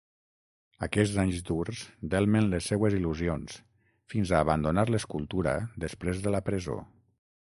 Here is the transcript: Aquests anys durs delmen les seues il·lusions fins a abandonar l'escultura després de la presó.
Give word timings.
Aquests 0.85 1.17
anys 1.23 1.41
durs 1.49 1.81
delmen 2.13 2.47
les 2.53 2.69
seues 2.73 2.95
il·lusions 2.99 3.59
fins 4.15 4.31
a 4.31 4.39
abandonar 4.47 4.89
l'escultura 4.93 5.57
després 5.85 6.25
de 6.25 6.35
la 6.37 6.43
presó. 6.49 6.79